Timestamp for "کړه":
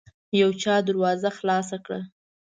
1.85-1.99